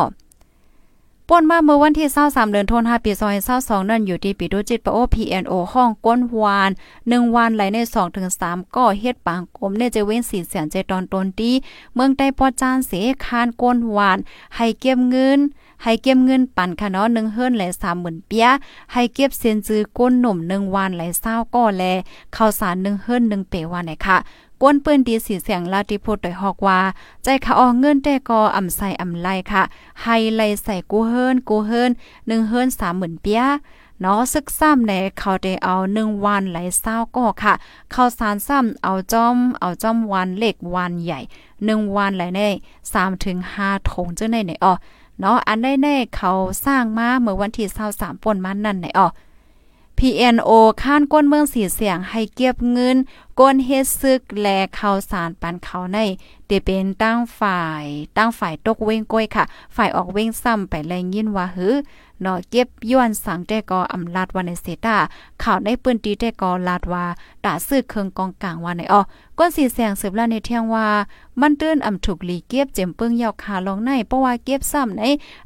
[1.29, 3.13] ป่นมาเมื่อวันที่23เดือนธันวาคมปี
[3.51, 6.71] 2022นั่นอยู่ที่ปิโดจิตปโอ PNO ห้องก้นวาน
[7.03, 11.51] 1 วันไหลใน2ถึง3ก็เฮ็ดปางกลมเนี่ยจะเว้น4แสนใจตอนตนตี
[11.95, 12.93] เมืองใต้ปอจานเส
[13.25, 14.19] คานก้นวาน
[14.57, 15.39] ให้เก็บเงิน
[15.83, 18.47] ให้เก็บเงินปั่นค่ะเนาะ1เฮิรนและ30,000เปีย
[18.93, 21.83] ให้เก็บเซียนจื้อก้นหนุ่ม1วันไหล20ก็แล
[22.37, 24.17] ข้าวสาร1เฮิรน1เปวันไหนค่ะ
[24.63, 26.81] ก้นปืนดีสีเสียงลาติโพดโดยฮอกว่า
[27.23, 29.63] ใจขาออเงินแต่ก็อ่ำใส่อ่ำไลค่ะ
[30.03, 31.91] ให้ไลใส่กูเฮิรนกูเฮิรน
[32.27, 33.43] หนึ่งเฮิรนสามหมื่นเปีย
[34.01, 37.55] เนาะซึกซ้ำในเขาได้เอาหนึ่งวันไหลเศร้าก็ค่ะ
[37.91, 41.21] เข้าสารซ้ำเอาจอม เอาจอมวันเล็กวันใหญ่
[41.65, 42.41] หนึ่งวันไหลใน
[42.93, 44.73] สามถึงห้าถงเจ้าในไหนอ๋อ
[45.21, 46.31] เนาะอันได้แน่เขา
[46.65, 49.09] สร้างมาเมื่อวันที่เศร้าสามปนมันนั่นไหนอ๋อ
[49.99, 50.51] PNO
[50.83, 52.97] ข้านก้นเมืองสีเสียงให้เก็บเงิน
[53.39, 54.47] ก้นเฮ็ดซึกแล
[54.79, 55.99] ข่าวสารปันเขาใน
[56.47, 57.85] เดเป็นตั้งฝ่าย
[58.17, 59.45] ตั้งฝ่ายตกเว้งก้อยค่ะ
[59.77, 61.75] ฝ่ายออกเว้งซ้ำไปแรงยินว่าหือ
[62.23, 64.97] เนาะเก็บย้อนสังแต่ก็อำลาดวันในเซตา
[65.43, 67.05] ข่าวในปืนตีแต่ก็ลาดว่า
[67.45, 69.01] ตาซื้อเครื่องกองกลางว่าในอ้อ
[69.39, 70.87] ก้นสีแสงสืบลาในเที่ยงว่า
[71.41, 75.03] มันตื้นอำถูกลีเก็บเจ็มเปิ้งยาวขาลองในเพราะว่าเก็บซ้ำใน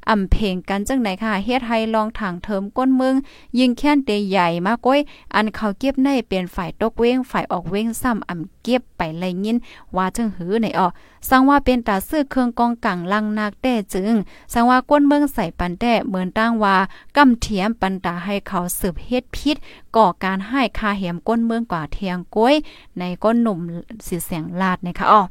[0.09, 3.14] อำเพลงกันจังไหนค่ะเฮ็ดให้ลองทางเทิมก้นเมือง
[3.59, 5.01] ยิงแค้นเตใหญ่มากก้อย
[5.35, 9.57] อันเขาเก็บในเป็นฝ่ายตกเว้งฝ่ายออกเววงซ้ำอำเก็บไปไลยิน
[9.97, 10.89] ว่าจังหือในอ้อ
[11.29, 14.15] สังว่าเป็นตาซื้อเครื่องกองกังลังนักแต่จึง
[14.53, 16.77] สังว่าก้นเมืองใส่ปันแต่เหมือนตั้งว่า
[17.17, 19.57] กำเทียมปันตาให้เขาสืบเฮ็ดพิษ
[19.97, 22.55] ก่อการให้คาเหียมก้นเมืองกว่าเทียงก้อย
[22.99, 23.59] ในก้นหนุ่ม
[24.07, 25.23] สีเสียงลาดนะคะอ้อ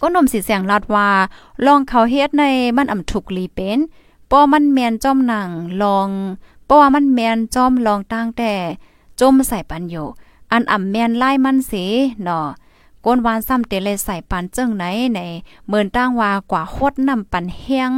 [0.00, 1.08] ก้นหนุ่มสีเสียงลาดว่า
[1.66, 2.44] ลองเขาเฮ็ดใน
[2.76, 3.78] มันอ่ำถูกลีเป็น
[4.30, 5.50] ป้อมันแมนจอมหนัง
[5.82, 6.08] ลอง
[6.68, 8.52] ป้อว่ามันแมนจอมลองตั้งแต่
[9.20, 10.06] จมใส่ปันอยู่
[10.52, 11.72] อันอ่ำแมนไล่มันเส
[12.22, 12.46] เนาะ
[13.04, 15.20] ก้นวานซ้ำเตเลใส่ปันเจิงไหนใน
[15.68, 17.92] เมือนตั้งว่ากว่าโคดน้ำปันแห้ง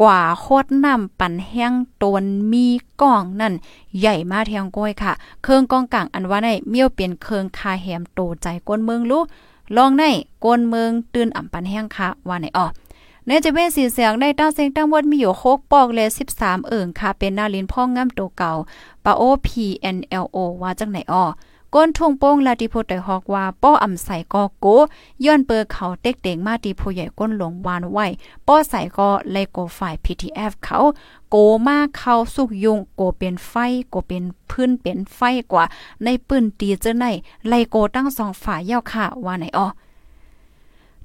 [0.00, 2.66] กว่าโคดน้ำปันแห้งตนมี
[3.02, 3.54] ก้องนั่น
[3.98, 9.22] ใหญ่มาเทียงก้อยค่ะ เครื่องกองกลางอันว่าในเมียวเปลี่ยนเครื่องคาแหมโตใจก้นเมืองรู้
[9.76, 10.04] ลองใน
[10.44, 12.66] ก้นเมืองตื่นอ่ำปันแห้งค่ะว่าในอ้อ
[13.26, 18.52] ในจะเป็นสีเสียงได้ตั้งเสียงตั้งวดมีอยู่โคกปอกเลย13 เอิ่งค่ะ เป็นนาลินพ่องงาโตเก่า
[19.04, 21.24] ปาโอ PNLO ว่าจังไหนอ้อ
[21.74, 24.66] ก้นทุ่งโป้งลาติโพเตฮอกว่าป้ออำใส่กอโก
[25.24, 28.06] ย้อนเปอเขาเต็กเด็งมาตีโพใหญ่ก้นหลงวานไว้
[28.46, 30.78] ป้อใส่ก็เลยโกฝ่าย PTF เขา
[31.30, 33.52] โกมาเข้าสุกยุงโกเป็นไฟ
[33.90, 35.20] โกเป็นพื้นเป็นไฟ
[35.52, 35.64] กว่า
[36.04, 37.06] ในปืนตีเจอใน
[37.48, 39.66] ไลโกตั้งสองฝ่ายเย้าค่ะว่าไหนอ้อ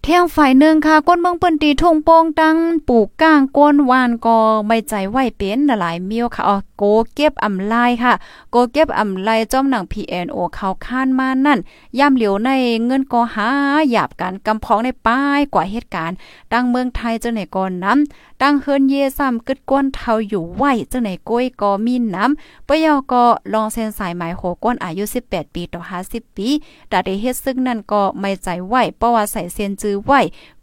[0.05, 2.57] เที่ยงฝ่ายหนึ่งค่ะ ก้นเมืองเปิ้นตีทุ่งโป่งตั้ง
[2.89, 4.37] ปลูกก้างก้นวานก็
[4.67, 8.13] ไม่ใจไหวเป็นหลายมิวค่ะอ๋อโกเก็บอำไลค่ะ
[8.51, 11.59] โกเก็บอำไลจอมหนัง PNO เขาค้านมานั่น
[11.99, 12.49] ย่ำเหลียวใน
[12.85, 13.49] เงินก็หา
[13.91, 16.15] หยาบกันกำพองในป้ายกว่าเหตุการณ์
[16.51, 26.47] ตั้งเมืองไทยเจ้าไหนก่อนน้ำ ตั้งเฮิรนเยซ้ำกึดก้นเทาอยู่ไหวเจ้าไหนก้อยก็มีน้ำปยอก็ลองเส้นสายหมายโหก้นอายุ 18 ปีต่อ 50 ปี
[26.89, 30.11] แต่ได้เฮ็ดซึ่งนั่นก็ไม่ใจไหวเพราะว่าใส่เส้นจื้อไหว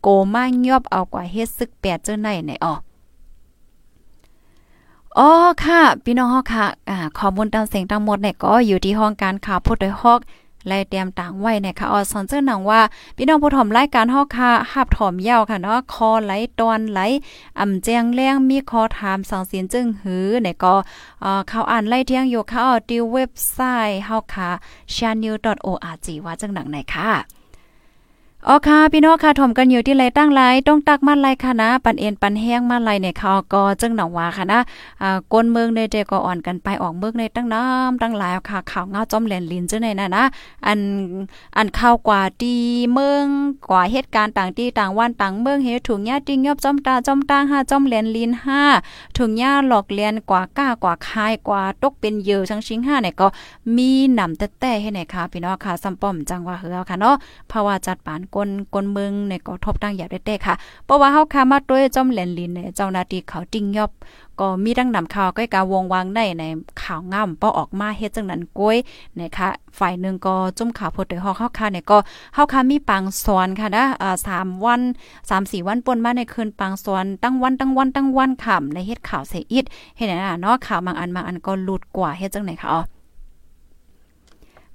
[0.03, 2.75] โกมายอบเอากว่าเฮ็ดซึกแปดเจ้าไหนในอ๋อ
[5.19, 5.31] อ๋อ
[5.65, 10.21] ค่ะ พี่น้องฮอกค่ะ อ่าข้อมูลตางเสียงทั้งหมดเนี่ยก็อยู่ที่ห้องการข่าวพุทธฮอก
[10.69, 12.81] และเตรียมต่างไว้นะคะออสอนเจ้าหนังว่า
[13.17, 17.01] พี่น้องผู้ถมรายการฮอกค่ะ หับถ่อมยาวค่ะเนาะ คอไหลตอนไหล
[17.61, 20.75] อ่ำแจงแรงมีคอถามสังเสียนจึงหือเนี่ยก็
[21.21, 23.59] เอ่อเขาอ่านไล่เที่ยงอยู่ค่ะออที่เว็บไซ
[23.91, 24.51] ต์เฮาค่ะ
[24.95, 27.40] channel.org ว่าจังหนังไหนค่ะ
[28.49, 34.61] อ๋อค่ะ พี่น้องค่ะถมกันอยู่ที่ไรตั้งไรต้องตักมาไรค่ะนะ ปันเอ็นปันแห้งมาไรเนี่ยเขาก็จึงหนองว่าค่ะนะ
[35.03, 40.25] อ่าก้นเมืองในเดก็อ่อนกันไปออกเมืองในตั้งน้ำตั้งหลายค่ะข่าวเงาจอมแหลนลินจังไหนนะนะ
[40.67, 40.79] อัน
[41.57, 42.57] อันข่าวกว่าดี
[42.93, 43.25] เมือง
[43.71, 48.63] กว่าเหตุการณ์ต่างที่ต่างวันต่างเมืองเฮ็ดถุงยาติงยอบจอมตาจอมตางห้าจอมแหลนลินห้า
[49.17, 53.27] ถุงยาหลอกเลียนกว่าก้ากว่าคายกว่าตกเป็นเยอชังชิงห้าเนี่ยก็
[53.77, 57.17] มีหนำแต่แต่ให้ไหนค่ะพี่น้องค่ะซัมป้อมจังว่าเฮือค่ะเนาะ
[57.49, 63.91] เพราะว่าจัดปานกนกนเมืองในก็ทบตั้งอย่าได้ๆค่ะ เพราะว่าเฮาคามาด้วยจอมแหลนลินเนี่ยเจ้าหน้าที่เขาติ้งยอบ
[64.41, 66.45] ก็มีดังนำข่าวก็กาวงวางได้ใน
[66.83, 68.77] ข่าวง่ำป้อออกมาเฮ็ดจังนั้นก้อย
[69.21, 71.99] นะคะฝ่ายหนึ่งก็จุ่มข่าวพดโดยฮอกเฮาคาเนี่ยก็
[72.35, 74.81] เฮาคามีปังสอนค่ะนะอ่า3วัน
[75.31, 79.65] 3 4วันปนมาในคืนปังสอนตั้งวันตั้งวันตั้งวันค่ำในเฮ็ดข่าวเสียอิด
[79.97, 82.83] เฮ็ดน่ะเนาะข่าวบางอันบางอันก็หลุดกว่าเฮ็ดจังไหนคะอ๋อ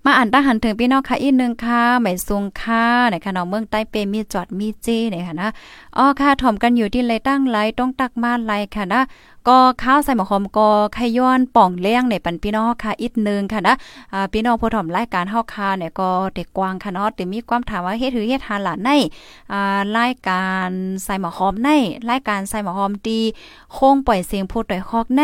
[0.08, 5.50] มาอ่านตาหันถึงพี่น้องค่ะอีกนึงค่ะหมายซุงค่ะในค่ะน้องเมืองใต้เปมีจอดมีเจเนี่ยค่ะนะ
[5.98, 9.02] อ๋อค่ะถ่อมกันอยู่ที่ไรตั้งไรต้องตักมาไรค่ะนะ
[9.48, 13.76] ก็ข้าวใส่หมอหอมก็ขย้อนป่องเลี้ยงในปันพี่น้องค่ะอีกนึงค่ะนะ
[14.14, 18.90] อ่าพี่น้องผู้ถ่อมรายการเฮาค่ะเนี่ยก็เด็กกวางค่ะเนาะแต่มีความถามว่าเฮ็ดถือเฮ็ดทานหลานใน
[19.52, 20.70] อ่ารายการ
[21.04, 21.70] ใส่หมอหอมใน
[22.10, 23.22] รายการใส่หมอหอมดี
[23.74, 25.24] โค้งปล่อยเสียงพูดต่อยฮอกใน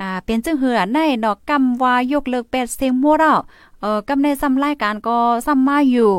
[0.00, 3.34] อ่าเป็นจึงเหือในดอกกำว่ายกเลิกเป็ดเสียงมัวเรา
[3.82, 5.16] เออกำในซ้ำรายการก็
[5.46, 6.12] ซ้ำมาอยู่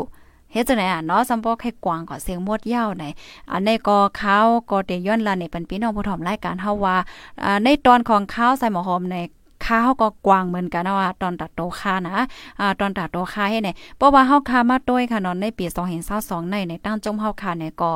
[0.52, 3.06] เฮ็ดจังได๋อะเนาะซ้ำบ่ให้กว้างก็เสียงหมดยาวไหน
[3.52, 6.96] อันในก็ข้าวก็เตย้อนลานี่เป็นพี่น้องผู้ถ่อมรายการเฮาว่า
[7.44, 9.18] อ่าในตอนของข้าวใส่หมอหอมใน
[9.66, 12.18] ค้าเฮาก็กว้างเหมือนกันนะว่าตอนตัดโตค่านะ
[12.60, 15.66] อ่าตอนตัดโตค่าให้เนี่ยเพราะว่าเฮาค้ามาต้วยค่ะเนาะในปี
[16.08, 17.92] 2022ในในตั้งจมเฮาค่ะเนี่ยก็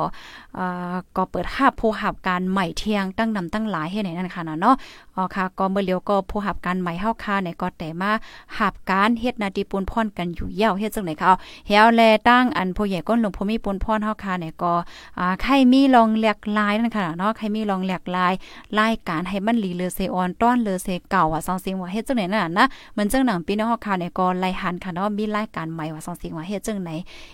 [0.58, 4.74] อ่าก็เปิดหับผู้หับการใหม่เที่ยงตั้งนำตั้งหลายให้ในนั้นค่ะเนาะ
[5.16, 8.10] อ๋อค่ะก็เมื่อเลียวก็ผู้หับการใหม่เฮาค่ะเนี่ยก็แต่มา
[8.58, 11.32] หับการเฮ็ดนาทีปุนพรกันอยู่เยาวเฮ็ดจังได๋ค่ะ
[11.68, 14.72] เฮาแลตั้งอันผู้ใหญ่ก้นหลวงพ่อมีปุนพรเฮาค่ะเนี่ยก็
[15.18, 18.32] อ่าใครมีลองแหลกลายนั่นค่ะเนาะใครมีลองแหลกลาย
[18.78, 26.90] รายการให้มันลีเลอเซออนต้อนเลอเซเก่าว่าซองซิงว่าเฮ็ดจังไหนน่ะนะเหมือนจังหนังพี่น้องเฮาค่ะเนี่ยก็ไล่หันค่ะเนาะมีรายการใหม่ว่าซองซิงว่าเฮ็ดจังไหน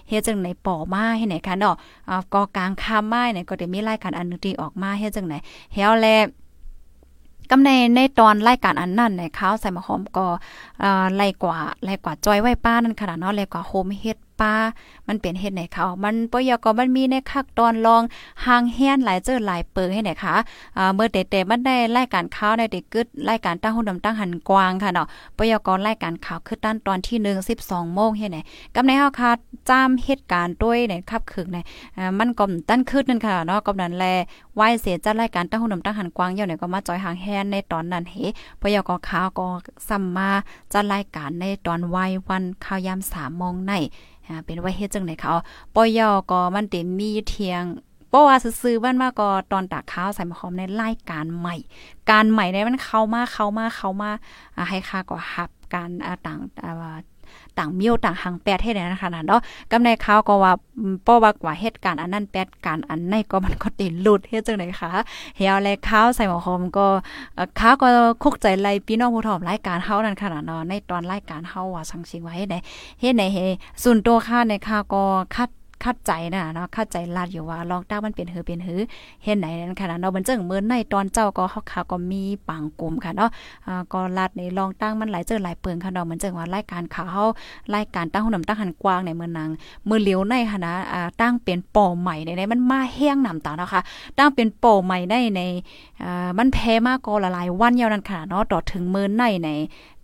[0.08, 1.74] เฮ็ดจังไหนป่อมาให้ไหนค่ะเนาะ
[2.08, 5.34] อ่าก็กลางค่ำมาเนี่ยก็ได้มีรายการอันนึงที่ออกมาเฮ็ดจังไหน
[5.74, 6.08] เฮาแล
[7.50, 10.26] กำในในตอนรายการอันนั้นในข้าวใส่มะหอมก็
[10.80, 14.52] เอ่อไล่กว่าไล่กว่าจอยไว้ป้านั่นขนาดเนาะไล่กว่าโฮมเฮ็ดป้า
[15.08, 18.02] มันเป็นเฮ็ดไหนเขามันปยกมันมีในคักตอนลอง
[18.46, 20.34] หางแฮนหลายเจอหลายเปิงให้ไหนคะ
[20.76, 28.38] อ่าเมื่อเตๆมันได้รายการข่าวได้เด็กกึดรายการตั้งหุ่นดำตั้งหันกวางค่ะเนาะปยกรายการข่าวคือตั้นตอนที่1 12โมงเฮ็ดไหน
[28.74, 29.30] กำในเฮาค่ะ
[29.68, 31.58] จ้ามเหตุการณ์ด้วยในคับคึกใน
[31.98, 34.04] อ่ามันก็ตั้นคืดนั่นค่ะเนาะกำนั้นแล
[34.54, 38.14] ไหว้เสียจัดรายการตั้งหุ่นดำตั้งหันกวางเย่าเนี่ยก็มาจอยหางแฮนในตอนนั้นเฮ
[38.60, 39.46] ปยกข่าวก็
[39.88, 40.30] ซ้ำมา
[40.72, 43.74] จัดรายการในตอนไว้วันข่าวยาม3โมงใน
[44.44, 45.34] เป็นว่าเฮ็ดจังได๋เขา
[45.74, 47.64] ปอยอก็มันเต็มมีเทียง
[48.08, 51.56] เพราะว่าซื้อบ้านมาก็ตอนตากข้าวใส่มะขอมในรายการใหม่
[52.10, 54.10] การใหม่ในมันเข้ามาเข้ามาเข้ามา
[54.68, 55.90] ให้ค่าก็หับการ
[56.26, 56.40] ต่าง
[57.58, 59.40] ต่างมียวต่างหังแปดให้ไดนะคะนั่นเนาะ
[59.70, 60.52] กำในข่าวก็ว่า
[61.06, 64.90] ป้อว่ากว่าเหตุการณ์อันนั้นแปดการอันในก็มันก็ติดหลุดเฮ็ดจังได๋คะ
[65.36, 66.86] เฮียแลข้าวใส่หมอหอมก็
[67.60, 67.88] ข้าวก็
[68.22, 72.58] คุกใจไล่พี่น้องผู้ถอมรายการเฮานั่นค่ะเนาะในตอนรายการเฮาว่าสังสิงว่าเฮ็ดได้
[73.00, 73.38] เฮ็ดได้เฮ
[73.82, 75.04] ส่วนตัวค่าในข่าวก็
[75.36, 75.48] คัด
[75.84, 78.80] คัดใจนะเนาะคัดใจลาดอยู่ว่าลองต้ามันเป็นหือเป็นหือ
[79.24, 83.30] เห็นไหนนั่นค่ะเนาะมันจึงเมือนในตอนเจ้าก็เฮาค่ะก็มีปังกลุ่มค่ะเนาะ
[83.66, 87.24] อ่าก็ลาดในลองตั้งมันหลายเจอหลายเปิงค่ะเนาะมันจึงว่ารายการข่าวเฮา
[87.74, 89.50] รายการตั้งหุ่นตั้งหันกว้างในเมืองนาง
[89.86, 93.82] เมื่อเลี้ยวในค่ะนะอ่าตั้งเป็นป่อใหม่ในมันมาแห้งนำตาเนาะค่ะ
[94.18, 95.40] ตั้งเป็นป่อใหม่ได้ใน
[96.04, 99.50] อ่ามันแพ้มากก็ละลายวันยาวนั้นค่ะเนาะต่อถึงเมื้อในใน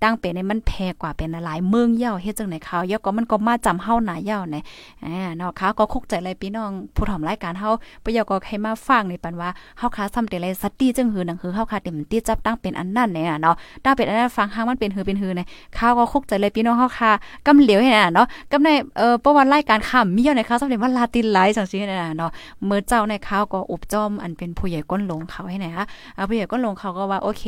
[0.02, 4.56] ตั้งเป็นในมันแพงกว่าเป็นหลายเมืองเย่าเฮ็ดจังไหนเขาเย่าก็มันก็มาจำเฮาหนาเย่าไหน
[5.04, 7.70] อ่าเนาะเขาก็คุกใจเลยพี่น้องผู้ถอมรายการเฮา
[8.04, 17.10] ปยก็ให้มาฟังในปันว่าเฮาคาซ้ำแต่ไรสัตตี้จังหือหนังหือเฮาคาเต็มตี้จับตั้งเป็นอันนั้นเนี่ยเนาะตั้งเป็นอันนั้นฟังหางมันเป็นหือเป็นหือเนี่ยเขาก็คุกใจเลยพี่น้องเฮาคา
[17.46, 22.30] กำเหลียวให้น่ะเนาะกำในเอ่อประวัติรายการค่ำมีอยู่ในเขาซ้ำเต็ว่าลาตินไลจังซี่น่ะเนาะ
[22.64, 25.86] เมื่อเจ้าในเขาก็อุบจอมอันเป็นผู้ใหญ่ก้นลงเขาให้ไหนคะ
[26.28, 27.44] ผู้ใหญ่ก้นลงเขาก็ว่าโอเค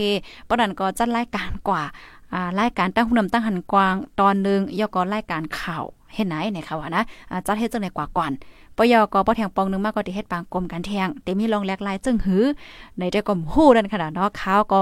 [0.48, 1.82] ปะนั้นก็จัดรายการกว่า
[2.34, 7.02] อ่ารายการตั้งหุ่นตั้งหันกวางตอนนึงยอก็รายการข่าวเฮ็ดไหนเนี่ยค่ะว่านะ
[7.46, 8.32] จัดเฮ็ดจังได๋กว่าก่อน
[8.76, 12.44] ปยก็บ่แทงปองนึงมากก็ที่เฮ็ดปางกลมกันแทงแต่มีรองแลกลายจึงหือ
[12.98, 14.80] ในได้ก็ฮู้นั่นขนาดเนาะข้าวก็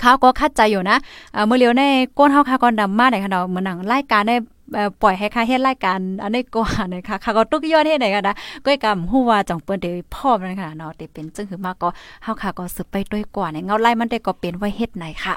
[0.00, 0.96] เขาก็คัดใจอยู่นะ
[1.46, 1.82] เมื่อเลียวใน
[2.18, 4.36] ก้นเฮาค่ะก่อนดำมาได้ค่ะเนาะเหมือนหนังรายการได้
[5.02, 8.34] ปล่อยให้ค่าเฮ็ดรายการอันนี้ก่อนะคะค่ะก็ตุกยอดเฮ็ดได้กันนะ
[8.64, 11.88] ก็กำฮู้ว่าจังเปิ้นได้พร้อมนั่นค่ะเนาะแต่เป็นจึงคือมาก็
[12.22, 15.34] เฮาค่ะก็สืบไปด้วยกว่าในเงาไล่มันได้ก็เป็นไว้เฮ็ดไหนค่ะ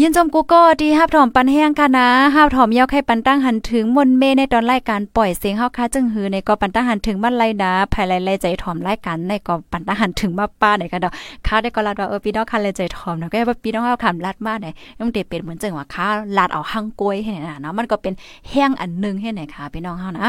[0.00, 11.12] ยินจมกูก็ดีฮับถอมปันแห้งค่ะนะฮับถอมเยาไข่ปันตั้งหันถึงมนเมในตอนรายการปล่อยเสียงเฮาค่ะจึงหือในก็ปันตั้งหันถึงมันไล่นะภายไล่ใจถอมรายการในก็ปันตั้งหันถึงมาป้าไหนกันดอก
[11.46, 14.66] ค้าได้ก็ลาดว่าเออพี่น้องคันเลยใจถอมนะก็ว่าพี่น้องเฮาคำลาดมาไหน
[14.98, 16.06] มันเด็เป็นเหมือนจังว่าค้า
[16.36, 18.14] ลาดเอาหังกล้วยให้ไหนนะเนาะมันก็เป็น
[18.50, 20.28] แห้งอันนึงให้ไหนค่ะพี่น้องเฮานะ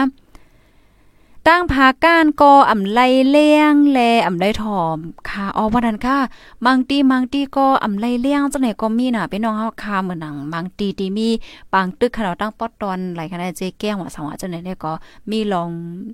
[1.51, 4.97] ตั้งผาก้านกออ่ำไลเลี้ยงแลอ่ำไลถอม
[5.29, 6.17] ค่ะอ๋อว่านั้นค่ะ
[6.65, 11.29] มังตีมังตีก็อ่ำไลเลี้ยงจังไหนก็มีน่ะพี่น้องเฮาค่ะเหมือนหนังมังตีตีมี
[11.73, 14.91] ปางตึกขนาดตั้งปอดตอนไหลขนาดเจแก้งว่าสังว่าจังไหนเนี่ยก็
[15.29, 15.69] มีลอง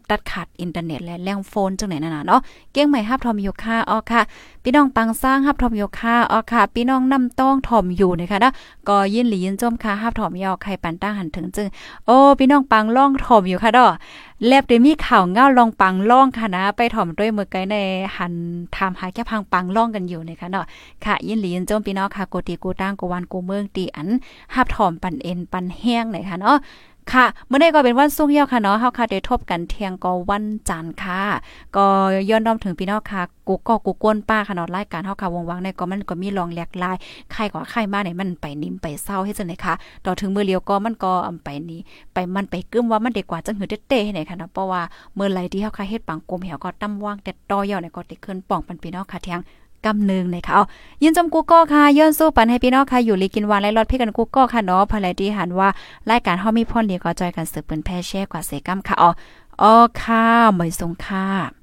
[0.09, 2.41] ตัดขาดอินเทอร์เน็ตและแรงโฟนจังไหนนั่นน่ะเนาะ
[2.73, 4.21] เก้งใหม่ฮับทอมอยู่ค่ะอ๋อค่ะ
[4.63, 8.51] พี่น้องปังสร้างฮับทอมอยู่ค่ะอ๋อค่ะ พี่น้องนำต้องทอมอยู่นะคะนะ
[8.89, 11.67] ก็ยินหลียินจมค่ะฮับทอมยอใครปันตั้งหันถึงจึง
[12.05, 13.87] โอ้พี่น้องปังล่องทอมอยู่ค่ะดอ
[14.47, 17.75] แลบได้มีข่าวเงาลองปังล่องค่ะนะ ไปถ่อมด้วยมือไกใน
[18.17, 18.33] หัน
[18.75, 20.65] ทำหาแค่พังปังล่องกันอยู่นะคะเนาะ
[21.05, 24.09] ค่ะ ยินหลียินโจมพี่น้องค่ะโกติกูตั้งกูวันกูเมืองตีอัน
[24.55, 26.57] หับถ่อมปันเอ็นปันแห้งหน่อยค่ะเนาะ
[27.11, 31.21] ค่ะเมื่อนี้ก็เป็นวันสุกเยี่ยวค่ะเนาะเฮาค่ะได้ทบกันเที่ยงก็วันจันทร์ค่ะ
[31.75, 31.85] ก็
[32.29, 36.95] ย้อนน้อมถึงพี่น้องค่ะกูก็กูก้นป้าค่ะเนาะรายการเฮาค่ะวงวังในก็มันก็มีรองแหลกลาย
[37.33, 39.73] ใครกว่าใครมาเนี่ยมันไปนิ่มไปเศร้าให้จังได๋ค่ะ
[40.05, 41.81] ต่อถึงมือเลียวก็มันก็อำไปนี้
[42.13, 44.81] ไปมันไปกึ้มว่ามันเด็กกว่าจังหือเต้ๆให้ไหนค่ะเนาะเพราะว่า
[45.15, 49.41] เมื่อไหร่ที่เฮาค่ะเฮ็ดปังกลมเหี่ยวก็ตำว่างแต่ต่อยอดเนี่ยก็ติขึ้นป่องปันพี่น้องค่ะเที่ยง
[49.85, 50.63] กำนึงนะคะเอา
[51.03, 55.69] ยินจมกูก็ค่ะย้อนสู้ปันให้พี่น้องค่ะอยู่ลีกินวานไล่รอดพี่กันกูก็ค่ะเนาะภายที่หันว่า
[56.09, 59.09] รายการเฮามีพ่นเดียก็จอยกันสืบเปิ้นแพ่แช่กว่าเสกัมค่ะอ๋อ
[59.61, 60.23] อ๋อค่ะ
[60.55, 61.62] ไม่ทรงค่ะ